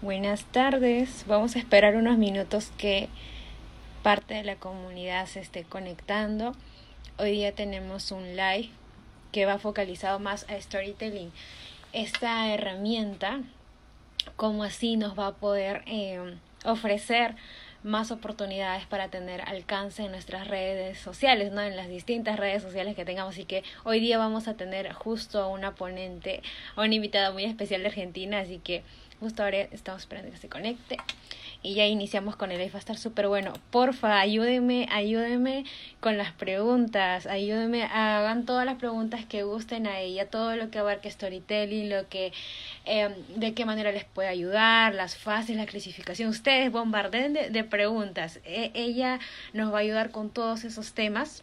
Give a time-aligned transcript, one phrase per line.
[0.00, 1.24] Buenas tardes.
[1.26, 3.08] Vamos a esperar unos minutos que
[4.04, 6.54] parte de la comunidad se esté conectando.
[7.18, 8.70] Hoy día tenemos un live
[9.32, 11.32] que va focalizado más a storytelling.
[11.92, 13.40] Esta herramienta,
[14.36, 17.34] como así nos va a poder eh, ofrecer
[17.82, 21.60] más oportunidades para tener alcance en nuestras redes sociales, ¿no?
[21.60, 23.34] En las distintas redes sociales que tengamos.
[23.34, 26.40] Así que hoy día vamos a tener justo a una ponente,
[26.76, 28.84] a una invitada muy especial de Argentina, así que
[29.20, 30.96] Justo ahora estamos esperando que se conecte.
[31.60, 32.70] Y ya iniciamos con el live.
[32.70, 33.52] Va a estar súper bueno.
[33.70, 35.64] Porfa, ayúdenme, ayúdenme
[35.98, 37.26] con las preguntas.
[37.26, 40.30] Ayúdenme, hagan todas las preguntas que gusten a ella.
[40.30, 42.32] Todo lo que abarque storytelling, lo que,
[42.84, 46.28] eh, de qué manera les puede ayudar, las fases, la clasificación.
[46.28, 48.38] Ustedes bombarden de, de preguntas.
[48.44, 49.18] E, ella
[49.52, 51.42] nos va a ayudar con todos esos temas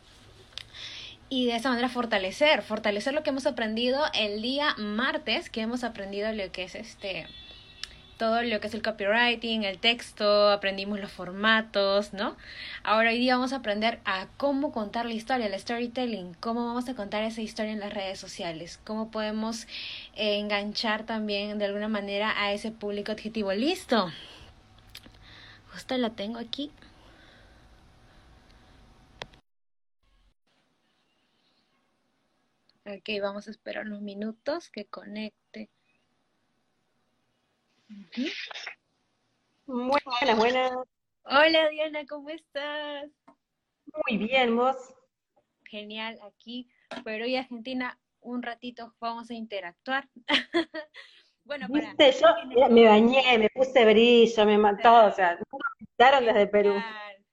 [1.27, 5.83] y de esa manera fortalecer, fortalecer lo que hemos aprendido el día martes, que hemos
[5.83, 7.27] aprendido lo que es este
[8.17, 12.37] todo lo que es el copywriting, el texto, aprendimos los formatos, ¿no?
[12.83, 16.87] Ahora hoy día vamos a aprender a cómo contar la historia, el storytelling, cómo vamos
[16.89, 19.67] a contar esa historia en las redes sociales, cómo podemos
[20.15, 23.53] enganchar también de alguna manera a ese público objetivo.
[23.53, 24.11] Listo.
[25.73, 26.71] Justo la tengo aquí.
[32.85, 35.69] Ok, vamos a esperar unos minutos que conecte.
[39.65, 40.71] Buenas, buenas.
[41.23, 43.09] Hola Diana, ¿cómo estás?
[44.07, 44.75] Muy bien, vos.
[45.65, 46.69] Genial, aquí,
[47.03, 50.09] pero hoy Argentina, un ratito vamos a interactuar.
[51.43, 51.93] bueno, para...
[51.93, 52.19] ¿Viste?
[52.21, 55.37] Yo me bañé, me puse brillo, me mató, o sea,
[55.97, 56.75] me desde Perú.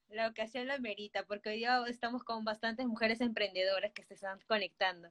[0.09, 4.39] La ocasión lo merita, porque hoy día estamos con bastantes mujeres emprendedoras que se están
[4.47, 5.09] conectando.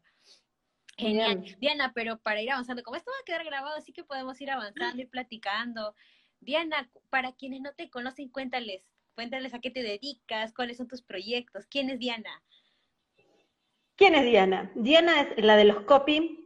[0.97, 1.43] Genial.
[1.59, 4.51] Diana, pero para ir avanzando, como esto va a quedar grabado, así que podemos ir
[4.51, 5.95] avanzando y platicando.
[6.39, 8.83] Diana, para quienes no te conocen, cuéntales,
[9.15, 12.43] cuéntales a qué te dedicas, cuáles son tus proyectos, ¿quién es Diana?
[13.95, 14.71] ¿Quién es Diana?
[14.75, 16.37] Diana es la de los copy.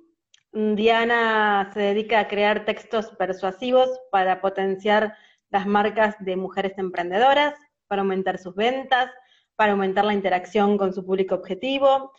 [0.51, 5.15] Diana se dedica a crear textos persuasivos para potenciar
[5.49, 7.55] las marcas de mujeres emprendedoras,
[7.87, 9.09] para aumentar sus ventas,
[9.55, 12.11] para aumentar la interacción con su público objetivo,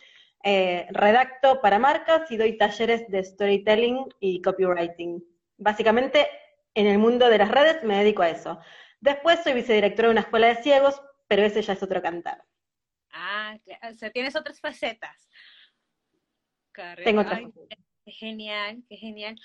[0.43, 5.23] eh, redacto para marcas y doy talleres de storytelling y copywriting.
[5.57, 6.27] Básicamente,
[6.73, 8.59] en el mundo de las redes me dedico a eso.
[8.99, 12.43] Después soy vicedirectora de una escuela de ciegos, pero ese ya es otro cantar.
[13.11, 13.57] Ah,
[13.89, 15.29] o sea, tienes otras facetas.
[17.03, 17.41] Tengo otras
[18.05, 19.35] Qué genial, qué genial.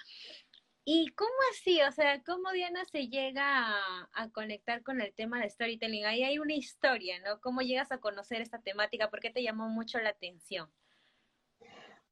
[0.84, 1.80] ¿Y cómo así?
[1.82, 6.04] O sea, ¿cómo Diana se llega a, a, conectar con el tema de storytelling?
[6.04, 7.40] Ahí hay una historia, ¿no?
[7.40, 9.10] ¿Cómo llegas a conocer esta temática?
[9.10, 10.70] ¿Por qué te llamó mucho la atención?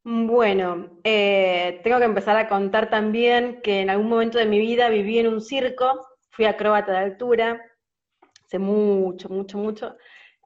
[0.03, 4.89] Bueno, eh, tengo que empezar a contar también que en algún momento de mi vida
[4.89, 7.61] viví en un circo, fui acróbata de altura,
[8.47, 9.97] hace mucho, mucho, mucho.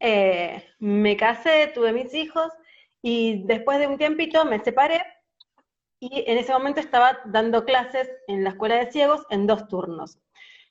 [0.00, 2.52] Eh, me casé, tuve mis hijos
[3.00, 5.02] y después de un tiempito me separé
[6.00, 10.18] y en ese momento estaba dando clases en la escuela de ciegos en dos turnos.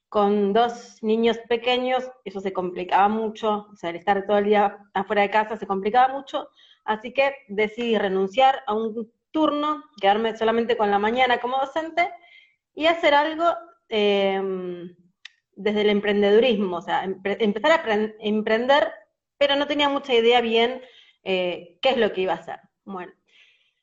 [0.09, 4.77] Con dos niños pequeños, eso se complicaba mucho, o sea, el estar todo el día
[4.93, 6.49] afuera de casa se complicaba mucho,
[6.85, 12.09] Así que decidí renunciar a un turno, quedarme solamente con la mañana como docente
[12.75, 13.45] y hacer algo
[13.89, 14.95] em,
[15.55, 18.91] desde el emprendedurismo, o sea, empezar a emprender,
[19.37, 20.81] pero no tenía mucha idea bien
[21.23, 22.59] eh, qué es lo que iba a hacer.
[22.85, 23.13] Bueno,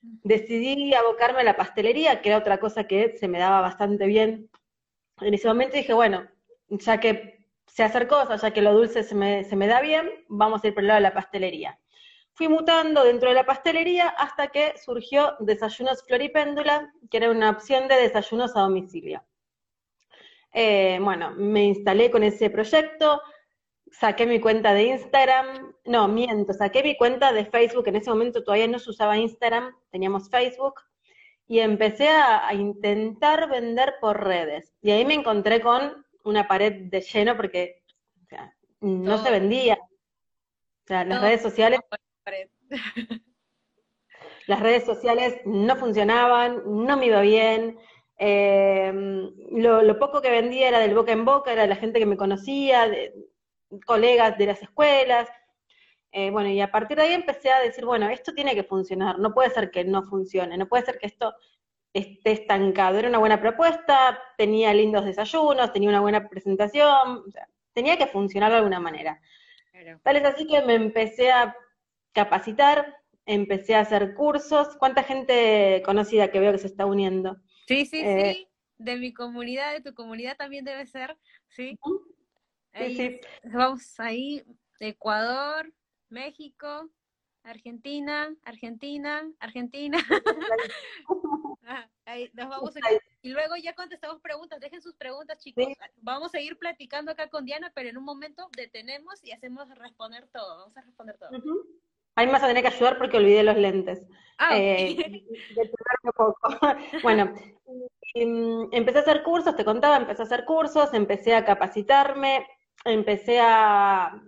[0.00, 4.50] decidí abocarme a la pastelería, que era otra cosa que se me daba bastante bien.
[5.20, 6.28] En ese momento dije, bueno,
[6.68, 10.10] ya que sé hacer cosas, ya que lo dulce se me, se me da bien,
[10.28, 11.78] vamos a ir por el lado de la pastelería
[12.40, 17.86] fui mutando dentro de la pastelería hasta que surgió Desayunos Floripéndula, que era una opción
[17.86, 19.22] de desayunos a domicilio.
[20.54, 23.20] Eh, bueno, me instalé con ese proyecto,
[23.92, 28.42] saqué mi cuenta de Instagram, no, miento, saqué mi cuenta de Facebook, en ese momento
[28.42, 30.80] todavía no se usaba Instagram, teníamos Facebook,
[31.46, 34.72] y empecé a, intentar vender por redes.
[34.80, 37.82] Y ahí me encontré con una pared de lleno porque
[38.80, 39.74] no se vendía.
[39.74, 41.80] O sea, las redes sociales
[44.46, 47.78] Las redes sociales no funcionaban, no me iba bien.
[48.18, 48.92] Eh,
[49.52, 52.16] lo, poco que vendía era del boca en boca, era de la gente que me
[52.16, 53.14] conocía, de,
[53.86, 55.28] colegas de las escuelas.
[56.12, 59.18] Eh, bueno, y a partir de ahí empecé a decir, bueno, esto tiene que funcionar,
[59.18, 61.34] no puede ser que no funcione, no puede ser que esto
[61.92, 62.98] esté estancado.
[62.98, 67.24] Era una buena propuesta, tenía lindos desayunos, tenía una buena presentación,
[67.72, 69.20] tenía que funcionar de alguna manera.
[70.02, 71.56] Tal es así que me empecé a
[72.12, 72.96] capacitar,
[73.26, 74.76] empecé a hacer cursos.
[74.78, 77.36] ¿Cuánta gente conocida que veo que se está uniendo?
[77.66, 78.06] Sí, sí, sí.
[78.06, 78.48] Eh,
[78.78, 81.16] de mi comunidad, de tu comunidad también debe ser,
[81.48, 81.78] ¿sí?
[82.74, 83.20] Sí, sí.
[83.44, 84.42] Vamos ahí,
[84.78, 85.72] Ecuador,
[86.08, 86.90] México,
[87.42, 89.98] Argentina, Argentina, Argentina.
[92.04, 92.74] ahí nos vamos
[93.22, 95.66] Y luego ya contestamos preguntas, dejen sus preguntas, chicos.
[95.96, 100.28] Vamos a seguir platicando acá con Diana, pero en un momento detenemos y hacemos responder
[100.28, 100.58] todo.
[100.58, 101.30] Vamos a responder todo.
[102.16, 104.06] Ahí me vas a tener que ayudar porque olvidé los lentes.
[104.38, 104.96] Ah, eh,
[106.16, 106.40] poco.
[107.02, 107.34] bueno,
[108.14, 112.46] mm, empecé a hacer cursos, te contaba, empecé a hacer cursos, empecé a capacitarme,
[112.84, 114.22] empecé a,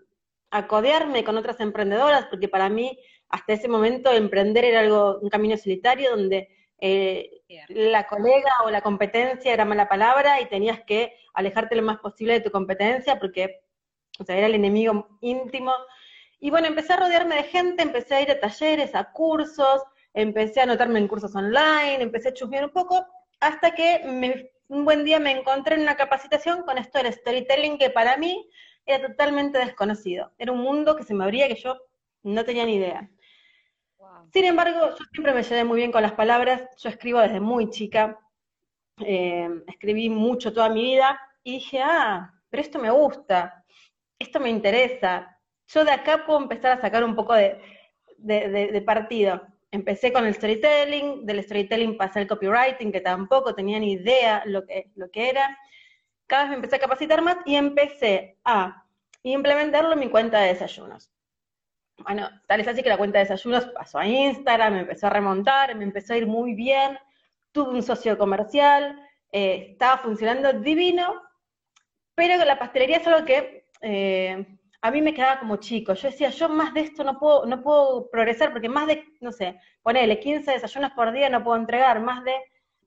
[0.50, 2.98] a codearme con otras emprendedoras, porque para mí
[3.30, 8.82] hasta ese momento emprender era algo, un camino solitario donde eh, la colega o la
[8.82, 13.62] competencia era mala palabra y tenías que alejarte lo más posible de tu competencia porque
[14.18, 15.72] o sea, era el enemigo íntimo.
[16.44, 20.58] Y bueno, empecé a rodearme de gente, empecé a ir a talleres, a cursos, empecé
[20.58, 23.06] a anotarme en cursos online, empecé a chusmear un poco,
[23.38, 27.90] hasta que un buen día me encontré en una capacitación con esto del storytelling que
[27.90, 28.50] para mí
[28.84, 30.32] era totalmente desconocido.
[30.36, 31.78] Era un mundo que se me abría que yo
[32.24, 33.08] no tenía ni idea.
[34.32, 37.70] Sin embargo, yo siempre me llevé muy bien con las palabras, yo escribo desde muy
[37.70, 38.18] chica,
[38.98, 43.64] eh, escribí mucho toda mi vida y dije, ah, pero esto me gusta,
[44.18, 45.31] esto me interesa,
[45.72, 47.58] yo de acá puedo empezar a sacar un poco de,
[48.18, 49.42] de partido.
[49.70, 54.66] Empecé con el storytelling, del storytelling pasé al copywriting, que tampoco tenía ni idea lo
[54.66, 55.58] que, lo que era.
[56.26, 58.84] Cada vez me empecé a capacitar más y empecé a
[59.22, 61.10] implementarlo en mi cuenta de desayunos.
[61.98, 65.10] Bueno, tal es así que la cuenta de desayunos pasó a Instagram, me empezó a
[65.10, 66.98] remontar, me empezó a ir muy bien,
[67.52, 71.22] tuve un socio comercial, eh, estaba funcionando divino,
[72.14, 74.46] pero la pastelería es algo que eh,
[74.82, 75.94] a mí me quedaba como chico.
[75.94, 79.30] Yo decía, yo más de esto no puedo, no puedo progresar, porque más de, no
[79.30, 82.34] sé, ponele 15 desayunos por día no puedo entregar, más de,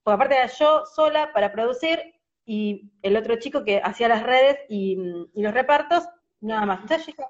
[0.02, 1.98] porque aparte era yo sola para producir
[2.44, 4.96] y el otro chico que hacía las redes y,
[5.34, 6.06] los repartos,
[6.40, 6.80] nada más.
[6.82, 7.28] Entonces yo dije,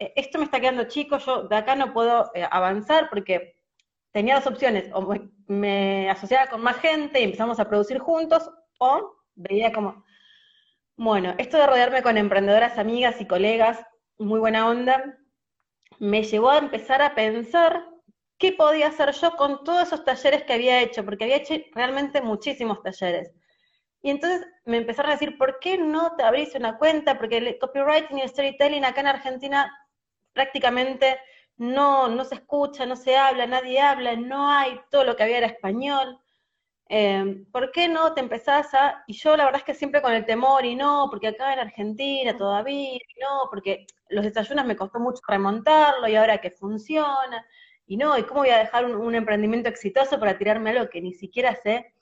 [0.00, 3.60] eh, esto me está quedando chico, yo de acá no puedo eh, avanzar porque
[4.12, 5.14] tenía dos opciones, o
[5.46, 10.04] me, asociaba con más gente y empezamos a producir juntos, o veía como,
[10.96, 13.86] bueno, esto de rodearme con emprendedoras, amigas y colegas,
[14.20, 15.18] muy buena onda,
[15.98, 17.88] me llevó a empezar a pensar
[18.38, 22.20] qué podía hacer yo con todos esos talleres que había hecho, porque había hecho realmente
[22.22, 23.32] muchísimos talleres.
[24.02, 27.18] Y entonces me empezaron a decir, ¿por qué no te abrís una cuenta?
[27.18, 29.72] Porque el copywriting y el storytelling acá en Argentina
[30.32, 31.18] prácticamente
[31.56, 35.38] no, no se escucha, no se habla, nadie habla, no hay, todo lo que había
[35.38, 36.18] era español.
[36.92, 39.04] Eh, ¿Por qué no te empezás a.?
[39.06, 41.60] Y yo la verdad es que siempre con el temor, y no, porque acá en
[41.60, 47.46] Argentina todavía, y no, porque los desayunos me costó mucho remontarlo y ahora que funciona,
[47.86, 51.14] y no, ¿y cómo voy a dejar un, emprendimiento exitoso para tirarme algo que ni
[51.14, 51.94] siquiera sé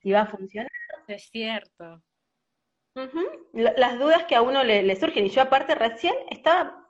[0.00, 0.70] si va a funcionar?
[1.08, 2.00] Es cierto.
[3.52, 6.86] Las dudas que a uno le, surgen, y yo aparte recién estaba,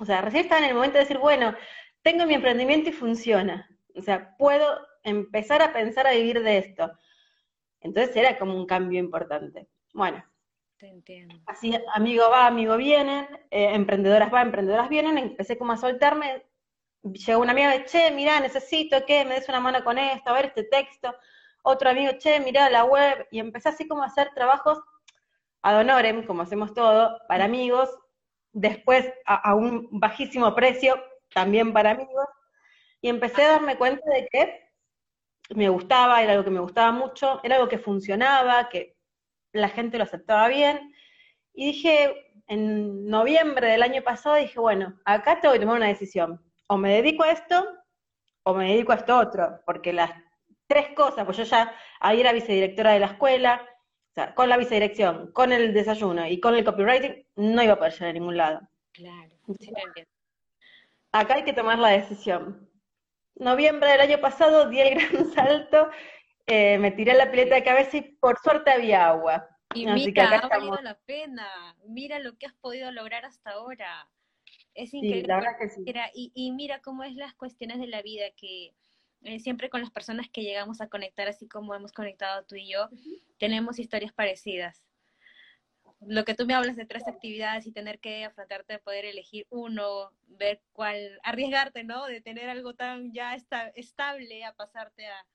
[0.00, 1.56] o sea, recién estaba en el momento de decir, bueno,
[2.02, 6.90] tengo mi emprendimiento y funciona, o sea, puedo empezar a pensar a vivir de esto.
[7.80, 9.68] Entonces era como un cambio importante.
[9.92, 10.24] Bueno.
[10.78, 11.36] Te entiendo.
[11.46, 16.44] Así, amigo va, amigo vienen, eh, emprendedoras va, emprendedoras vienen, empecé como a soltarme,
[17.02, 20.34] llegó una amiga de, che, mira, necesito que me des una mano con esto, a
[20.34, 21.14] ver este texto,
[21.62, 24.80] otro amigo, che, mira la web, y empecé así como a hacer trabajos
[25.62, 27.88] ad honorem, como hacemos todo, para amigos,
[28.52, 31.02] después a, un bajísimo precio,
[31.32, 32.26] también para amigos,
[33.00, 34.63] y empecé a darme cuenta de que
[35.50, 38.96] me gustaba, era algo que me gustaba mucho, era algo que funcionaba, que
[39.52, 40.94] la gente lo aceptaba bien,
[41.52, 46.42] y dije, en noviembre del año pasado, dije, bueno, acá tengo que tomar una decisión,
[46.66, 47.66] o me dedico a esto,
[48.42, 50.10] o me dedico a esto otro, porque las
[50.66, 53.68] tres cosas, pues yo ya ahí era vicedirectora de la escuela,
[54.10, 57.78] o sea, con la vicedirección, con el desayuno y con el copywriting, no iba a
[57.78, 58.60] poder llegar a ningún lado.
[58.92, 59.30] Claro,
[61.12, 62.68] Acá hay que tomar la decisión.
[63.36, 65.90] Noviembre del año pasado di el gran salto,
[66.46, 69.48] eh, me tiré la pileta de cabeza y por suerte había agua.
[69.74, 71.76] Y mira, ha valido la pena.
[71.86, 74.08] Mira lo que has podido lograr hasta ahora.
[74.74, 75.28] Es increíble.
[75.28, 75.84] la verdad que sí.
[76.14, 78.74] y, y mira cómo es las cuestiones de la vida que
[79.24, 82.70] eh, siempre con las personas que llegamos a conectar, así como hemos conectado tú y
[82.70, 82.90] yo,
[83.38, 84.83] tenemos historias parecidas.
[86.06, 89.46] Lo que tú me hablas de tres actividades y tener que afrontarte a poder elegir
[89.50, 92.06] uno, ver cuál, arriesgarte, ¿no?
[92.06, 93.34] De tener algo tan ya
[93.74, 95.26] estable a pasarte a,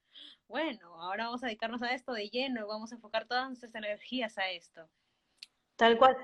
[0.47, 4.37] bueno, ahora vamos a dedicarnos a esto de lleno, vamos a enfocar todas nuestras energías
[4.37, 4.87] a esto.
[5.75, 6.17] Tal cual.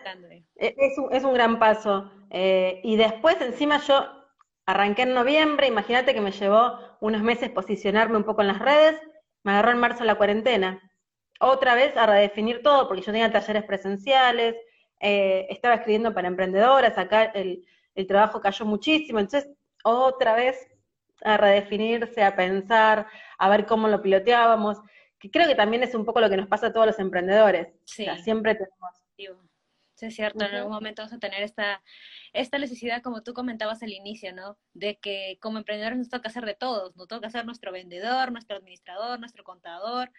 [0.56, 2.12] E, es un, es un gran paso.
[2.30, 4.26] Eh, y después, encima, yo
[4.68, 9.00] Arranqué en noviembre, imagínate que me llevó unos meses posicionarme un poco en las redes,
[9.44, 10.82] me agarró en marzo la cuarentena.
[11.40, 14.56] Otra vez a redefinir todo, porque yo tenía talleres presenciales,
[15.00, 17.66] eh, estaba escribiendo para emprendedoras, acá el,
[17.96, 19.50] el trabajo cayó muchísimo, entonces
[19.84, 20.68] otra vez
[21.24, 24.80] a redefinirse, a pensar, a ver cómo lo piloteábamos,
[25.20, 27.68] que creo que también es un poco lo que nos pasa a todos los emprendedores.
[27.86, 28.06] Sí.
[28.24, 29.06] siempre tenemos...
[29.96, 31.82] Sí, es cierto, en algún momento vamos a tener esta,
[32.34, 34.58] esta necesidad, como tú comentabas al inicio, ¿no?
[34.74, 38.58] De que como emprendedores nos toca hacer de todos, nos toca ser nuestro vendedor, nuestro
[38.58, 40.12] administrador, nuestro contador,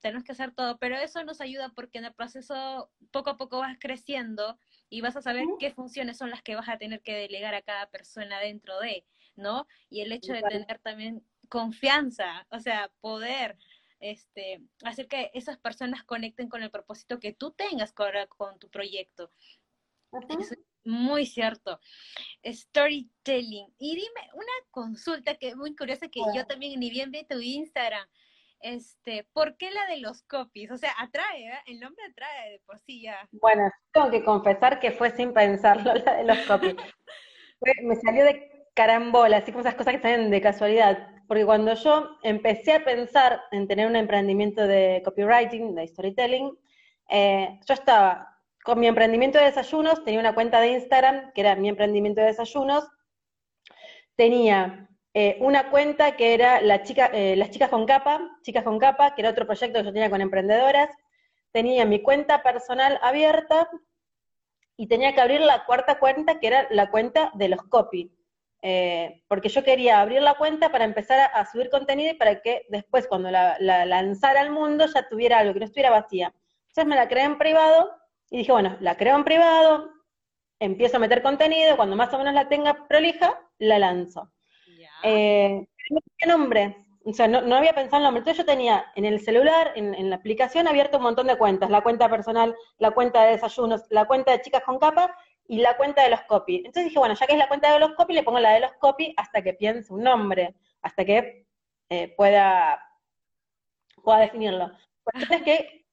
[0.00, 3.58] tenemos que hacer todo, pero eso nos ayuda porque en el proceso poco a poco
[3.58, 7.14] vas creciendo y vas a saber qué funciones son las que vas a tener que
[7.14, 9.04] delegar a cada persona dentro de,
[9.36, 9.66] ¿no?
[9.90, 13.58] Y el hecho de tener también confianza, o sea, poder
[14.00, 18.68] este, hacer que esas personas conecten con el propósito que tú tengas con, con tu
[18.70, 19.32] proyecto.
[20.40, 21.80] es muy cierto.
[22.44, 23.74] Storytelling.
[23.78, 27.40] Y dime una consulta que es muy curiosa que yo también ni bien vi tu
[27.40, 28.08] Instagram.
[28.60, 30.70] Este, ¿por qué la de los copies?
[30.70, 31.58] O sea, atrae, ¿eh?
[31.66, 33.28] el nombre atrae de por sí ya.
[33.32, 36.76] Bueno, tengo que confesar que fue sin pensarlo la de los copies.
[37.82, 41.08] me salió de carambola, así como esas cosas que salen de casualidad.
[41.26, 46.58] Porque cuando yo empecé a pensar en tener un emprendimiento de copywriting, de storytelling,
[47.10, 51.54] eh, yo estaba con mi emprendimiento de desayunos, tenía una cuenta de Instagram, que era
[51.54, 52.88] mi emprendimiento de desayunos,
[54.16, 58.78] tenía eh, una cuenta que era la chica, eh, Las Chicas con Capa, Chicas con
[58.78, 60.90] Capa, que era otro proyecto que yo tenía con emprendedoras,
[61.50, 63.68] tenía mi cuenta personal abierta
[64.76, 68.12] y tenía que abrir la cuarta cuenta, que era la cuenta de los copy.
[68.60, 72.66] Eh, porque yo quería abrir la cuenta para empezar a, subir contenido y para que
[72.68, 76.34] después cuando la, lanzara al mundo ya tuviera algo, que no estuviera vacía.
[76.68, 77.90] Entonces me la creé en privado
[78.30, 79.90] y dije, bueno, la creo en privado,
[80.58, 84.30] empiezo a meter contenido, cuando más o menos la tenga prolija, la lanzo.
[85.02, 88.20] Eh, no tenía nombre, o sea, no, había pensado en nombre.
[88.20, 91.70] Entonces yo tenía en el celular, en, en, la aplicación, abierto un montón de cuentas,
[91.70, 95.16] la cuenta personal, la cuenta de desayunos, la cuenta de chicas con capa,
[95.48, 96.56] y la cuenta de los copy.
[96.58, 98.60] Entonces dije, bueno, ya que es la cuenta de los copy, le pongo la de
[98.60, 101.46] los copy hasta que piense un nombre, hasta que
[101.88, 102.80] eh, pueda,
[104.04, 104.70] pueda definirlo.
[105.14, 105.86] Entonces que,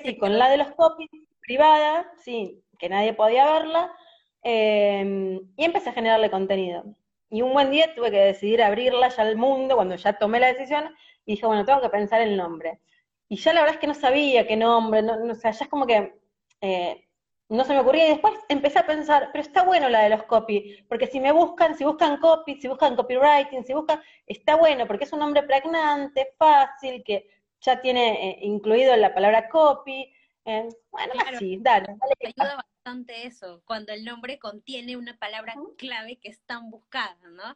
[0.00, 1.08] así, con la de los copy
[1.40, 3.92] privada, sí, que nadie podía verla,
[4.42, 6.84] em, y empecé a generarle contenido.
[7.34, 10.52] Y un buen día tuve que decidir abrirla ya al mundo, cuando ya tomé la
[10.52, 10.94] decisión,
[11.26, 12.78] y dije, bueno, tengo que pensar el nombre.
[13.28, 15.68] Y ya la verdad es que no sabía qué nombre, no, o sea, ya es
[15.68, 16.14] como que
[16.60, 17.08] eh,
[17.48, 20.22] no se me ocurría y después empecé a pensar, pero está bueno la de los
[20.22, 24.86] copy, porque si me buscan, si buscan copy, si buscan copywriting, si buscan, está bueno,
[24.86, 27.28] porque es un nombre pregnante, fácil, que
[27.62, 30.08] ya tiene eh, incluido la palabra copy.
[30.44, 32.64] Eh, bueno, así, dale, ayuda
[33.08, 37.54] eso, cuando el nombre contiene una palabra clave que es tan buscada, ¿no?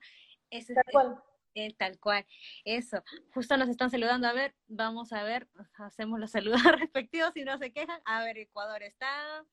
[0.50, 1.23] Es, tal cual.
[1.54, 2.26] Es, tal cual.
[2.64, 3.02] Eso.
[3.35, 4.26] Justo nos están saludando.
[4.26, 8.00] A ver, vamos a ver, hacemos los saludos respectivos si no se quejan.
[8.04, 9.44] A ver, Ecuador está.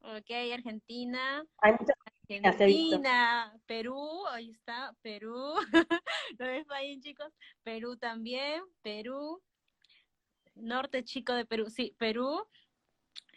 [0.00, 1.44] Ok, Argentina.
[2.42, 5.54] Argentina, Perú, ahí está, Perú.
[6.38, 7.32] ¿Lo ves ahí, chicos?
[7.62, 9.42] Perú también, Perú.
[10.54, 12.46] Norte chico de Perú, sí, Perú.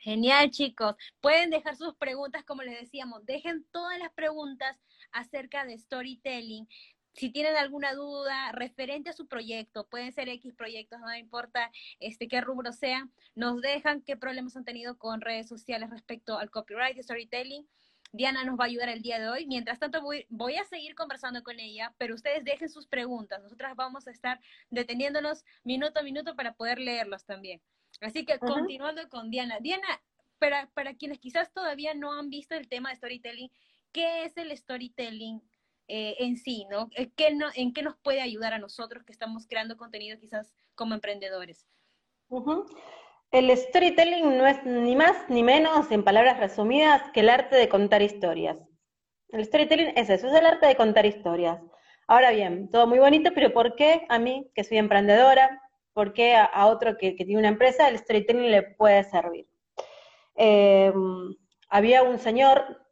[0.07, 0.95] Genial, chicos.
[1.19, 4.77] Pueden dejar sus preguntas, como les decíamos, dejen todas las preguntas
[5.11, 6.65] acerca de storytelling
[7.11, 12.29] si tienen alguna duda referente a su proyecto, pueden ser X proyectos, no importa este,
[12.29, 16.97] qué rubro sea, nos dejan qué problemas han tenido con redes sociales respecto al copyright
[16.97, 17.67] y storytelling.
[18.13, 19.45] Diana nos va a ayudar el día de hoy.
[19.45, 23.41] Mientras tanto, voy, voy, a seguir conversando con ella, pero ustedes dejen sus preguntas.
[23.43, 27.61] Nosotras vamos a estar deteniéndonos minuto a minuto para poder leerlos también.
[28.01, 29.59] Así que continuando con Diana.
[29.59, 29.87] Diana,
[30.39, 33.51] para, para quienes quizás todavía no han visto el tema de storytelling,
[33.91, 35.41] ¿qué es el storytelling?
[35.89, 36.89] Eh, en sí, ¿no?
[36.97, 37.47] Eh, ¿Qué no?
[37.55, 41.65] ¿En qué nos puede ayudar a nosotros que estamos creando contenido quizás como emprendedores?
[43.31, 47.69] El storytelling no es ni más ni menos, en palabras resumidas, que el arte de
[47.69, 48.57] contar historias.
[49.29, 51.61] El storytelling es eso, es el arte de contar historias.
[52.07, 55.61] Ahora bien, todo muy bonito, pero ¿por qué a mí, que soy emprendedora,
[55.97, 59.47] por qué a, otro que, tiene una empresa, el storytelling le puede servir?
[60.35, 60.93] Eh,
[61.69, 62.85] había un señor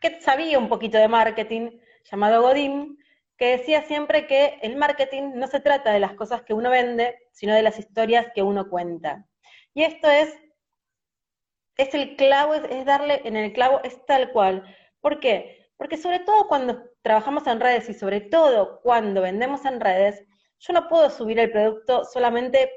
[0.00, 1.78] que sabía un poquito de marketing,
[2.10, 2.98] llamado Godín,
[3.36, 7.16] que decía siempre que el marketing no se trata de las cosas que uno vende,
[7.30, 9.24] sino de las historias que uno cuenta.
[9.72, 10.34] Y esto es,
[11.76, 14.64] es el clavo, es, darle en el clavo, es tal cual.
[15.00, 15.70] ¿Por qué?
[15.76, 20.26] Porque sobre todo cuando trabajamos en redes y sobre todo cuando vendemos en redes,
[20.62, 22.70] yo no puedo subir el producto solamente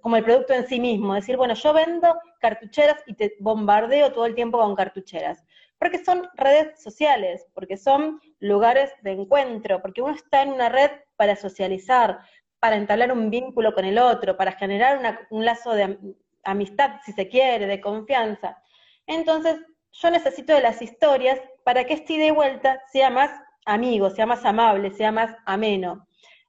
[0.00, 4.26] como el producto en sí mismo, decir, bueno, yo vendo cartucheras y te bombardeo todo
[4.26, 5.44] el tiempo con cartucheras
[5.78, 10.90] porque son redes sociales, porque son lugares de encuentro, porque uno está en una red
[11.16, 12.20] para socializar,
[12.58, 15.96] para entablar un vínculo con el otro, para generar un lazo de
[16.44, 18.60] amistad, si se quiere, de confianza.
[19.06, 19.56] Entonces,
[19.92, 23.30] yo necesito de las historias para que este ida y vuelta sea más
[23.64, 26.07] amigo, sea más amable, sea más ameno.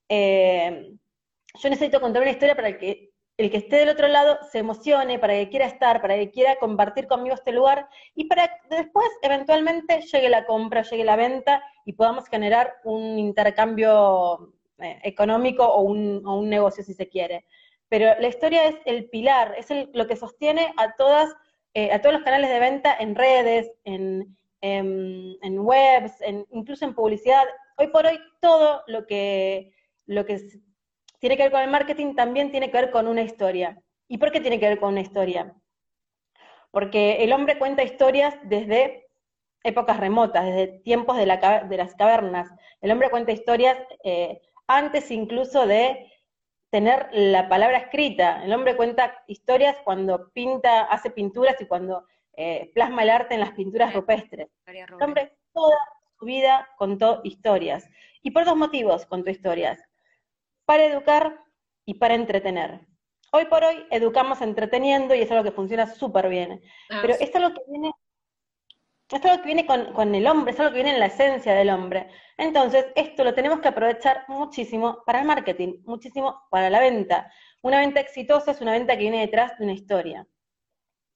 [0.09, 0.91] Eh,
[1.61, 5.17] yo necesito contar una historia para que el que esté del otro lado se emocione,
[5.17, 9.07] para que quiera estar, para que quiera compartir conmigo este lugar y para que después
[9.21, 15.83] eventualmente llegue la compra, llegue la venta y podamos generar un intercambio eh, económico o
[15.83, 17.45] un, negocio si se quiere.
[17.87, 21.33] Pero la historia es el pilar, es lo que sostiene a todas,
[21.73, 26.13] eh, a todos los canales de venta en redes, en, en, webs,
[26.51, 27.45] incluso en publicidad.
[27.77, 29.71] Hoy por hoy todo lo que,
[30.09, 30.41] lo que
[31.19, 33.79] tiene que ver con el marketing también tiene que ver con una historia.
[34.07, 35.53] ¿Y por qué tiene que ver con una historia?
[36.71, 39.07] Porque el hombre cuenta historias desde
[39.63, 42.49] épocas remotas, desde tiempos de, las cavernas.
[42.81, 46.11] El hombre cuenta historias eh, antes incluso de
[46.71, 48.43] tener la palabra escrita.
[48.43, 53.41] El hombre cuenta historias cuando pinta, hace pinturas y cuando eh, plasma el arte en
[53.41, 54.49] las pinturas rupestres.
[54.65, 55.77] El hombre toda
[56.17, 57.87] su vida contó historias.
[58.23, 59.79] Y por dos motivos contó historias
[60.69, 61.43] para educar
[61.83, 62.81] y para entretener.
[63.31, 66.61] Hoy por hoy educamos entreteniendo y es algo que funciona súper bien.
[66.91, 67.91] Ah, Pero es algo que viene,
[69.11, 72.11] es que viene con, el hombre, es algo que viene en la esencia del hombre.
[72.37, 77.31] Entonces, esto lo tenemos que aprovechar muchísimo para el marketing, muchísimo para la venta.
[77.63, 80.27] Una venta exitosa es una venta que viene detrás de una historia.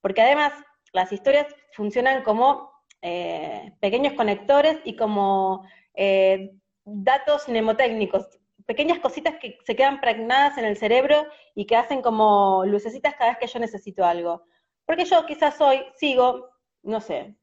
[0.02, 0.54] Porque además,
[0.94, 2.72] las historias funcionan como
[3.04, 6.56] eh, pequeños conectores y como eh,
[6.86, 12.64] datos mnemotécnicos pequeñas cositas que se quedan pregnadas en el cerebro y que hacen como
[12.66, 14.44] lucecitas cada vez que yo necesito algo.
[14.86, 16.50] Porque yo quizás hoy sigo,
[16.84, 17.36] no sé,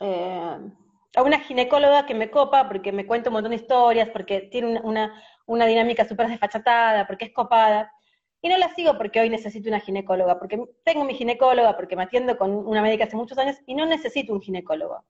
[0.00, 0.58] eh,
[1.16, 4.80] a una ginecóloga que me copa porque me cuenta un montón de historias, porque tiene
[4.82, 7.92] una, una dinámica súper desfachatada, porque es copada.
[8.42, 12.02] Y no la sigo porque hoy necesito una ginecóloga, porque tengo mi ginecóloga, porque me
[12.02, 15.04] atiendo con una médica hace muchos años y no necesito un ginecólogo.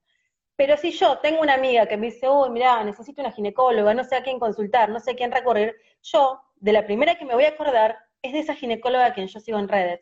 [0.57, 4.05] Pero si yo tengo una amiga que me dice, uy, mira, necesito una ginecóloga, no
[4.05, 7.35] sé a quién consultar, no sé a quién recurrir, yo, de la primera que me
[7.35, 10.01] voy a acordar, es de esa ginecóloga a quien yo sigo en redes.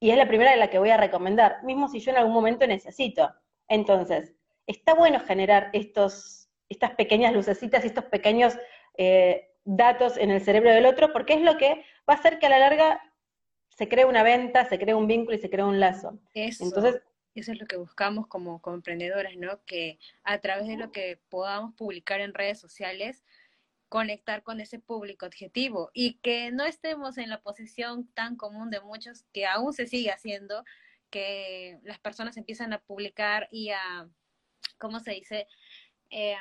[0.00, 2.32] Y es la primera de la que voy a recomendar, mismo si yo en algún
[2.32, 3.30] momento necesito.
[3.68, 4.34] Entonces,
[4.66, 8.56] está bueno generar estos, estas pequeñas lucecitas estos pequeños
[8.96, 12.46] eh, datos en el cerebro del otro, porque es lo que va a hacer que
[12.46, 13.00] a la larga
[13.68, 16.18] se cree una venta, se cree un vínculo y se cree un lazo.
[16.34, 17.02] Entonces,
[17.34, 19.62] eso es lo que buscamos como, emprendedoras, ¿no?
[19.64, 23.24] Que a través de lo que podamos publicar en redes sociales,
[23.88, 28.80] conectar con ese público objetivo y que no estemos en la posición tan común de
[28.80, 30.64] muchos que aún se sigue haciendo,
[31.10, 34.08] que las personas empiezan a publicar y a,
[34.78, 35.46] ¿cómo se dice?
[36.10, 36.36] Eh,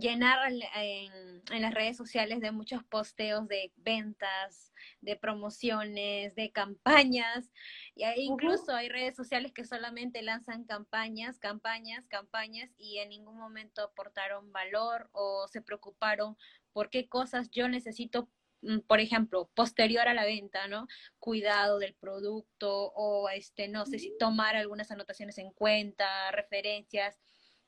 [0.00, 7.50] llenar en, las redes sociales de muchos posteos de ventas, de promociones, de campañas.
[7.94, 13.82] Y incluso hay redes sociales que solamente lanzan campañas, campañas, campañas y en ningún momento
[13.82, 16.36] aportaron valor o se preocuparon
[16.72, 18.28] por qué cosas yo necesito
[18.62, 20.86] mm, por ejemplo, posterior a la venta, ¿no?
[21.18, 27.18] Cuidado del producto o este, no sé si tomar algunas anotaciones en cuenta, referencias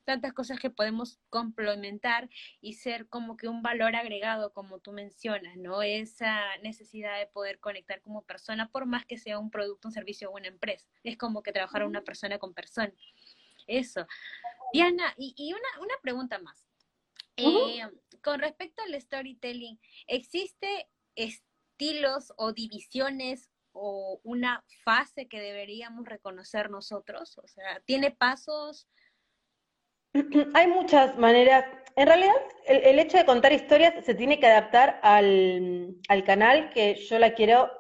[0.05, 2.29] tantas cosas que podemos complementar
[2.61, 5.83] y ser como que un valor agregado, como tú mencionas, ¿no?
[5.83, 10.31] Esa necesidad de poder conectar como persona, por más que sea un producto, un servicio
[10.31, 10.87] o una empresa.
[11.05, 12.93] Es como que trabajar una persona con persona.
[13.67, 14.07] Eso.
[14.73, 16.65] Diana, y, una, una, pregunta más.
[17.37, 17.83] Eh,
[18.23, 27.39] con respecto al storytelling, ¿existe estilos o divisiones o una fase que deberíamos reconocer nosotros?
[27.39, 28.89] O sea, ¿tiene pasos?
[30.55, 31.65] Hay muchas maneras.
[31.97, 32.35] En realidad,
[32.67, 37.71] el, hecho de contar historias se tiene que adaptar al, canal que yo la quiero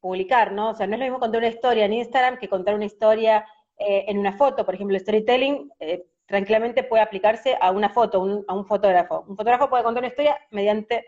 [0.00, 0.70] publicar, ¿no?
[0.70, 3.46] O sea, no es lo mismo contar una historia en Instagram que contar una historia
[3.78, 4.64] eh, en una foto.
[4.64, 9.24] Por ejemplo, el storytelling eh, tranquilamente puede aplicarse a una foto, a un fotógrafo.
[9.28, 11.06] Un fotógrafo puede contar una historia mediante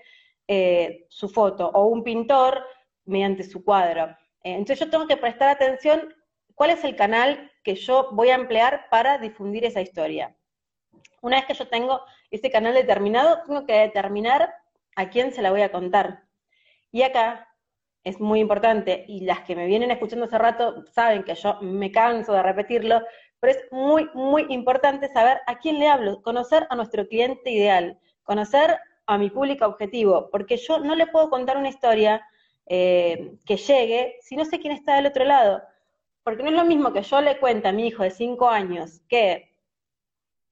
[0.49, 2.63] eh, su foto, o un pintor
[3.05, 4.17] mediante su cuadro.
[4.43, 6.15] entonces yo tengo que prestar atención
[6.55, 10.37] cuál es el canal que yo voy a emplear para difundir esa historia.
[11.21, 14.55] Una vez que yo tengo ese canal determinado, tengo que determinar
[14.97, 16.25] a quién se la voy a contar.
[16.93, 17.49] Y acá
[18.05, 21.91] es muy importante, y las que me vienen escuchando hace rato saben que yo me
[21.91, 23.03] canso de repetirlo,
[23.41, 27.99] pero es muy, muy importante saber a quién le hablo, conocer a nuestro cliente ideal,
[28.23, 32.25] conocer a mi público objetivo, porque yo no le puedo contar una historia
[32.67, 35.63] eh, que llegue si no sé quién está del otro lado.
[36.25, 39.01] Porque no es lo mismo que yo le cuente a mi hijo de 5 años
[39.09, 39.56] que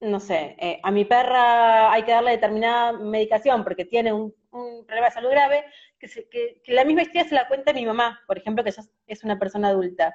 [0.05, 4.35] no sé, eh, a mi perra hay que darle determinada medicación porque tiene un,
[4.87, 5.65] problema de salud grave,
[5.99, 9.39] que, la misma historia se la cuenta mi mamá, por ejemplo, que ella es una
[9.39, 10.15] persona adulta.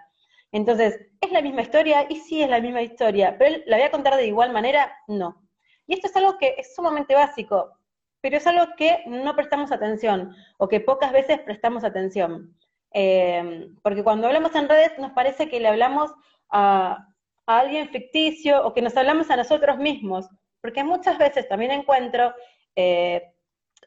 [0.51, 2.05] Entonces, ¿es la misma historia?
[2.07, 4.95] Y sí es la misma historia, pero ¿la voy a contar de igual manera?
[5.07, 5.43] No.
[5.87, 7.77] Y esto es algo que es sumamente básico,
[8.21, 12.55] pero es algo que no prestamos atención, o que pocas veces prestamos atención.
[12.93, 16.11] Eh, porque cuando hablamos en redes nos parece que le hablamos
[16.49, 17.08] a,
[17.57, 20.27] alguien ficticio o que nos hablamos a nosotros mismos,
[20.61, 22.33] porque muchas veces también encuentro
[22.75, 23.33] eh,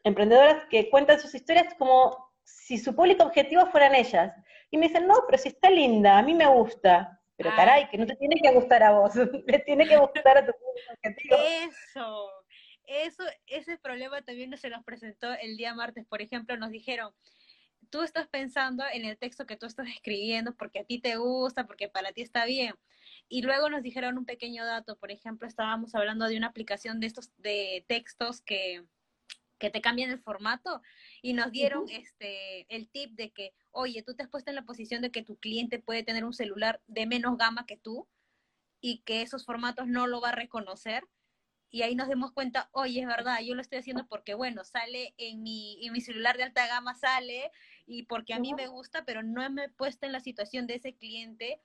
[0.03, 4.33] emprendedoras que cuentan sus historias como si su público objetivo fueran ellas.
[4.69, 7.19] Y me dicen, no, pero si está linda, a mí me gusta.
[7.35, 9.13] Pero caray, que no te tiene que gustar a vos,
[9.47, 11.37] le tiene que gustar a tu público objetivo.
[11.37, 12.29] Eso,
[12.85, 17.13] eso, ese problema también se nos presentó el día martes, por ejemplo, nos dijeron,
[17.89, 21.65] tú estás pensando en el texto que tú estás escribiendo porque a ti te gusta,
[21.65, 22.75] porque para ti está bien.
[23.29, 27.07] Y luego nos dijeron un pequeño dato, por ejemplo, estábamos hablando de una aplicación de
[27.07, 28.85] estos de textos que,
[29.57, 30.81] que te cambian el formato
[31.21, 34.65] y nos dieron este el tip de que, oye, tú te has puesto en la
[34.65, 38.07] posición de que tu cliente puede tener un celular de menos gama que tú
[38.81, 41.03] y que esos formatos no lo va a reconocer
[41.73, 45.15] y ahí nos dimos cuenta, oye, es verdad, yo lo estoy haciendo porque, bueno, sale
[45.17, 47.49] en mi, en mi celular de alta gama, sale,
[47.87, 50.75] y porque a mí me gusta, pero no me he puesto en la situación de
[50.75, 51.59] ese cliente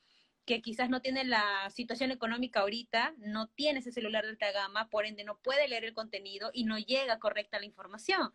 [0.48, 4.88] que quizás no tiene la situación económica ahorita, no tiene ese celular de alta gama,
[4.88, 8.32] por ende no puede leer el contenido y no llega correcta la información.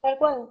[0.00, 0.48] Tal cual.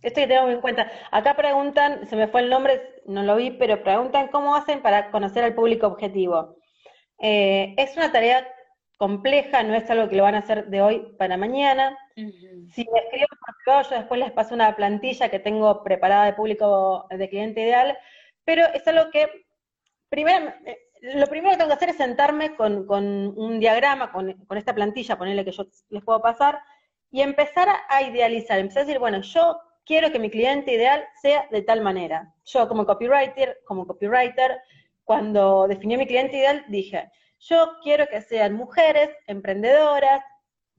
[0.00, 0.88] Esto que tengo en cuenta.
[1.10, 5.10] Acá preguntan, se me fue el nombre, no lo vi, pero preguntan cómo hacen para
[5.10, 6.56] conocer al público objetivo.
[7.18, 8.46] Eh, es una tarea
[8.98, 11.98] compleja, no es algo que lo van a hacer de hoy para mañana.
[12.14, 13.26] Si me escriben
[13.66, 17.98] por yo después les paso una plantilla que tengo preparada de público de cliente ideal,
[18.44, 19.28] pero es algo que,
[20.12, 25.18] eh, lo primero que tengo que hacer es sentarme con, un diagrama, con, esta plantilla,
[25.18, 26.60] ponerle que yo les puedo pasar,
[27.10, 31.46] y empezar a idealizar, empezar a decir, bueno, yo quiero que mi cliente ideal sea
[31.50, 32.32] de tal manera.
[32.44, 34.60] Yo como copywriter, como copywriter,
[35.04, 40.22] cuando definí mi cliente ideal, dije, yo quiero que sean mujeres emprendedoras,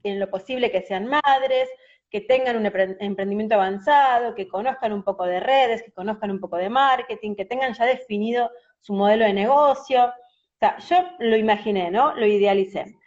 [0.04, 1.70] en lo posible que sean madres,
[2.10, 6.58] que tengan un emprendimiento avanzado, que conozcan un poco de redes, que conozcan un poco
[6.58, 8.52] de marketing, que tengan ya definido
[8.84, 10.06] su modelo de negocio.
[10.06, 12.14] O sea, yo lo imaginé, ¿no?
[12.16, 12.98] Lo idealicé.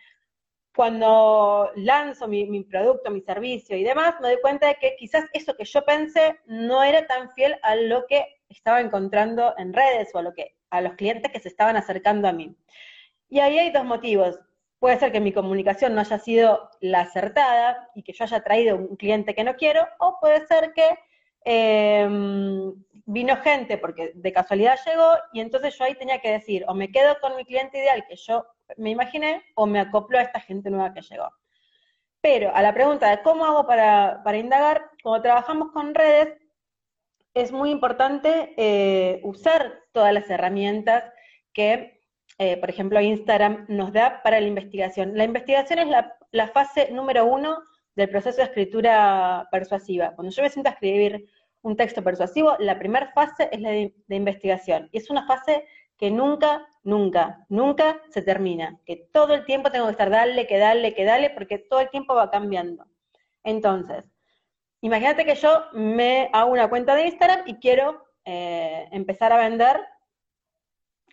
[0.74, 5.54] Cuando lanzo mi, producto, mi servicio y demás, me doy cuenta de que quizás eso
[5.54, 10.18] que yo pensé no era tan fiel a lo que estaba encontrando en redes o
[10.18, 12.54] a lo que a los clientes que se estaban acercando a mí.
[13.28, 14.38] Y ahí hay dos motivos.
[14.78, 18.76] Puede ser que mi comunicación no haya sido la acertada y que yo haya traído
[18.76, 20.98] un cliente que no quiero, o puede ser que
[21.44, 22.74] em,
[23.06, 26.90] vino gente porque de casualidad llegó y entonces yo ahí tenía que decir, o me
[26.90, 30.70] quedo con mi cliente ideal que yo me imaginé, o me acoplo a esta gente
[30.70, 31.30] nueva que llegó.
[32.20, 36.36] Pero a la pregunta de cómo hago para, indagar, cuando trabajamos con redes,
[37.32, 41.04] es muy importante eh, usar todas las herramientas
[41.52, 41.96] que
[42.38, 45.16] eh, por ejemplo, Instagram nos da para la investigación.
[45.16, 47.62] La investigación es la, fase número uno
[47.94, 50.12] del proceso de escritura persuasiva.
[50.14, 51.26] Cuando yo me siento a escribir
[51.66, 54.88] un texto persuasivo, la primera fase es la de, investigación.
[54.92, 55.66] Y es una fase
[55.98, 58.78] que nunca, nunca, nunca se termina.
[58.86, 61.90] Que todo el tiempo tengo que estar dale, que dale, que dale, porque todo el
[61.90, 62.86] tiempo va cambiando.
[63.42, 64.04] Entonces,
[64.80, 69.80] imagínate que yo me hago una cuenta de Instagram y quiero eh, empezar a vender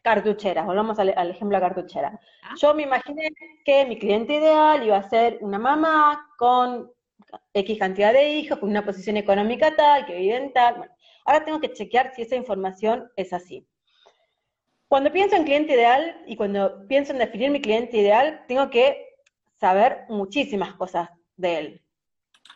[0.03, 2.19] cartucheras, volvamos al, ejemplo de cartuchera.
[2.43, 2.53] Ah.
[2.61, 3.29] Yo me imaginé
[3.65, 6.91] que mi cliente ideal iba a ser una mamá con
[7.53, 10.75] X cantidad de hijos, con una posición económica tal, que vive en tal.
[10.75, 10.93] Bueno,
[11.25, 13.67] ahora tengo que chequear si esa información es así.
[14.87, 19.15] Cuando pienso en cliente ideal y cuando pienso en definir mi cliente ideal, tengo que
[19.59, 21.81] saber muchísimas cosas de él.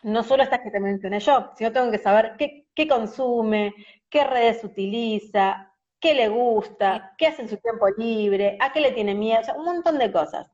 [0.02, 3.74] No solo estas que te mencioné yo, sino tengo que saber qué, qué consume,
[4.08, 8.92] qué redes utiliza, qué le gusta, qué hace en su tiempo libre, a qué le
[8.92, 10.50] tiene miedo, o sea, un montón de cosas.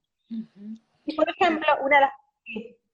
[1.07, 2.13] Y por ejemplo, una de las...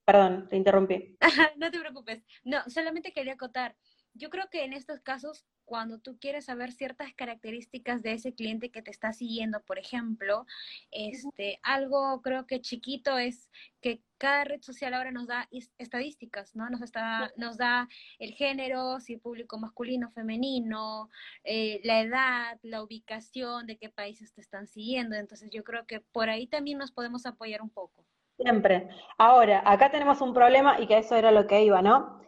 [0.04, 1.16] Perdón, te interrumpí.
[1.56, 2.24] no te preocupes.
[2.44, 3.76] No, solamente quería acotar.
[4.14, 8.70] Yo creo que en estos casos, cuando tú quieres saber ciertas características de ese cliente
[8.70, 10.46] que te está siguiendo, por ejemplo,
[10.90, 13.48] este, algo creo que chiquito es
[13.80, 16.68] que cada red social ahora nos da estadísticas, ¿no?
[16.68, 21.08] Nos, está, nos da el género, si público masculino, femenino,
[21.44, 25.14] eh, la edad, la ubicación, de qué países te están siguiendo.
[25.14, 28.04] Entonces yo creo que por ahí también nos podemos apoyar un poco.
[28.40, 28.88] Siempre.
[29.18, 32.22] Ahora, acá tenemos un problema y que eso era lo que iba, ¿no?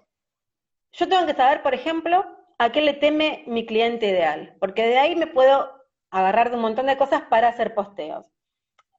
[0.92, 2.26] Yo tengo que saber, por ejemplo,
[2.58, 5.70] a qué le teme mi cliente ideal, porque de ahí me puedo
[6.10, 8.26] agarrar de un montón de cosas para hacer posteos.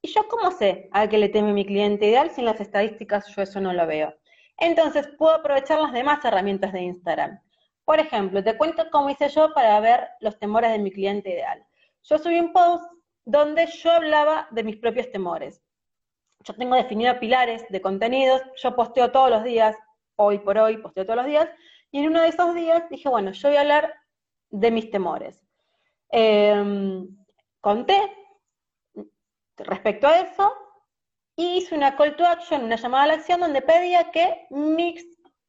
[0.02, 3.28] ¿Y yo cómo sé a qué le teme mi cliente ideal si en las estadísticas
[3.28, 4.12] yo eso no lo veo?
[4.58, 7.40] Entonces puedo aprovechar las demás herramientas de Instagram.
[7.84, 11.64] Por ejemplo, te cuento cómo hice yo para ver los temores de mi cliente ideal.
[12.02, 12.84] Yo subí un post
[13.24, 15.63] donde yo hablaba de mis propios temores.
[16.44, 19.76] Yo tengo definidos pilares de contenidos, yo posteo todos los días,
[20.16, 21.48] hoy por hoy posteo todos los días,
[21.90, 23.94] y en uno de esos días dije, bueno, yo voy a hablar
[24.50, 25.42] de mis temores.
[26.10, 27.08] Em,
[27.60, 27.98] conté
[29.56, 30.52] respecto a eso
[31.34, 34.96] y hice una call to action, una llamada a la acción donde pedía que mi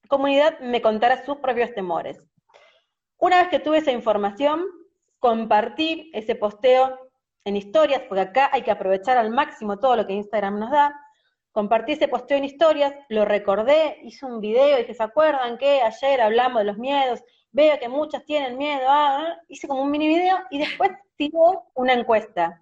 [0.07, 2.25] comunidad me contara sus propios temores.
[3.17, 4.65] Una vez que tuve esa información,
[5.19, 6.99] compartí ese posteo
[7.45, 10.99] en historias, porque acá hay que aprovechar al máximo todo lo que Instagram nos da.
[11.51, 15.81] Compartí ese posteo en historias, lo recordé, hice un video y que se acuerdan que
[15.81, 20.07] ayer hablamos de los miedos, veo que muchas tienen miedo, ah, hice como un mini
[20.07, 21.37] video y después tiré
[21.75, 22.61] una encuesta.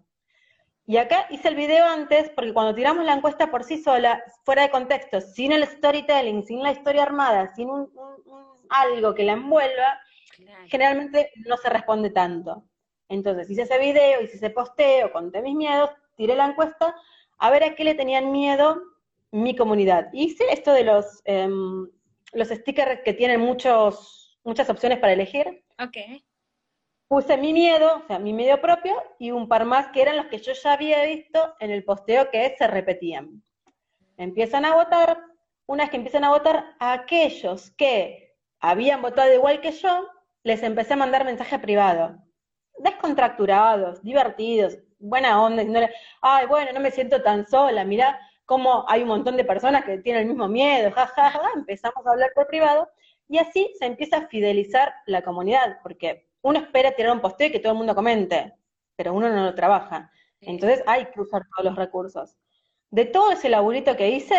[0.86, 4.64] Y acá hice el video antes porque cuando tiramos la encuesta por sí sola, fuera
[4.64, 7.90] de contexto, sin el storytelling, sin la historia armada, sin un,
[8.70, 10.00] algo que la envuelva,
[10.68, 12.66] generalmente no se responde tanto.
[13.14, 16.96] Entonces hice ese video, hice ese posteo, conté mis miedos, tiré la encuesta,
[17.38, 18.82] a ver a qué le tenían miedo
[19.30, 20.10] mi comunidad.
[20.14, 21.88] Hice esto de los, em,
[22.32, 25.64] los stickers que tienen muchos, muchas opciones para elegir.
[25.80, 26.24] Ok.
[27.08, 30.26] Puse mi miedo, o sea, mi miedo propio, y un par más que eran los
[30.26, 33.44] que yo ya había visto en el posteo que se repetían.
[34.18, 35.22] Empiezan a votar,
[35.68, 40.08] una vez que empiezan a votar, a aquellos que habían votado igual que yo,
[40.42, 42.23] les empecé a mandar mensaje privado
[42.84, 45.80] descontracturados, divertidos, buena onda, no
[46.22, 49.98] ay, bueno, no me siento tan sola, mirá cómo hay un montón de personas que
[50.00, 52.90] tienen el mismo miedo, jajaja, empezamos a hablar por privado,
[53.28, 57.52] y así se empieza a fidelizar la comunidad, porque uno espera tirar un posteo y
[57.52, 58.54] que todo el mundo comente,
[58.96, 60.12] pero uno no lo trabaja.
[60.42, 62.36] Entonces hay que usar todos los recursos.
[62.92, 64.36] De todo ese laburito que hice,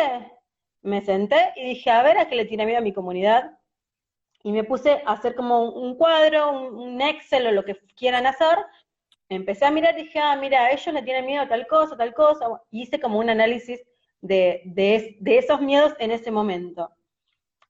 [0.82, 3.58] me senté y dije, a ver a qué le tiene miedo a mi comunidad,
[4.44, 8.58] y me puse a hacer como un cuadro, un, Excel o lo que quieran hacer.
[9.30, 12.12] Empecé a mirar y dije, ah, mira, ellos le tienen miedo a tal cosa, tal
[12.12, 12.46] cosa.
[12.70, 13.80] Hice como un análisis
[14.20, 16.90] de, de, de esos miedos en ese momento.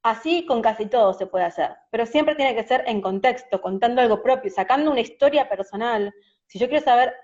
[0.02, 4.02] Así con casi todo se puede hacer, pero siempre tiene que ser en contexto, contando
[4.02, 6.12] algo propio, sacando una historia personal.
[6.46, 7.14] Si yo quiero saber